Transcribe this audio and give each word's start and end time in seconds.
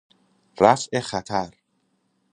رفع 0.61 0.99
خطر 0.99 1.55